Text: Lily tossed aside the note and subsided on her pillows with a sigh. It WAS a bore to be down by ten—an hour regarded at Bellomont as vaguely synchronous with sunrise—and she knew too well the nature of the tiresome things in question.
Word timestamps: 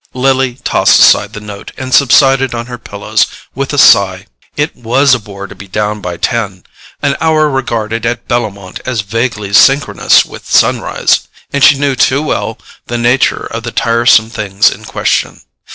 Lily 0.15 0.55
tossed 0.63 0.97
aside 0.99 1.33
the 1.33 1.39
note 1.39 1.73
and 1.77 1.93
subsided 1.93 2.55
on 2.55 2.65
her 2.65 2.79
pillows 2.79 3.27
with 3.53 3.71
a 3.71 3.77
sigh. 3.77 4.25
It 4.57 4.75
WAS 4.75 5.13
a 5.13 5.19
bore 5.19 5.45
to 5.45 5.53
be 5.53 5.67
down 5.67 6.01
by 6.01 6.17
ten—an 6.17 7.15
hour 7.21 7.47
regarded 7.47 8.03
at 8.03 8.27
Bellomont 8.27 8.79
as 8.83 9.01
vaguely 9.01 9.53
synchronous 9.53 10.25
with 10.25 10.49
sunrise—and 10.49 11.63
she 11.63 11.77
knew 11.77 11.95
too 11.95 12.23
well 12.23 12.57
the 12.87 12.97
nature 12.97 13.45
of 13.45 13.61
the 13.61 13.69
tiresome 13.71 14.31
things 14.31 14.71
in 14.71 14.85
question. 14.85 15.41